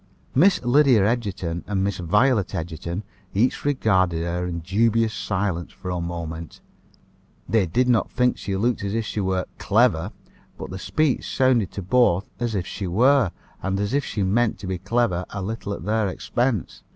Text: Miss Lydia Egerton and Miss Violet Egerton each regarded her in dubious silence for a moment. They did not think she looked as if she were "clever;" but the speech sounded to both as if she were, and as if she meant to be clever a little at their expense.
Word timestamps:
Miss 0.33 0.59
Lydia 0.63 1.05
Egerton 1.05 1.63
and 1.67 1.83
Miss 1.83 1.99
Violet 1.99 2.55
Egerton 2.55 3.03
each 3.35 3.63
regarded 3.63 4.23
her 4.23 4.47
in 4.47 4.61
dubious 4.61 5.13
silence 5.13 5.71
for 5.71 5.91
a 5.91 6.01
moment. 6.01 6.59
They 7.47 7.67
did 7.67 7.87
not 7.87 8.09
think 8.09 8.35
she 8.39 8.57
looked 8.57 8.83
as 8.83 8.95
if 8.95 9.05
she 9.05 9.19
were 9.19 9.45
"clever;" 9.59 10.11
but 10.57 10.71
the 10.71 10.79
speech 10.79 11.29
sounded 11.29 11.69
to 11.73 11.83
both 11.83 12.31
as 12.39 12.55
if 12.55 12.65
she 12.65 12.87
were, 12.87 13.29
and 13.61 13.79
as 13.79 13.93
if 13.93 14.03
she 14.03 14.23
meant 14.23 14.57
to 14.57 14.65
be 14.65 14.79
clever 14.79 15.23
a 15.29 15.39
little 15.43 15.71
at 15.71 15.83
their 15.85 16.07
expense. 16.07 16.81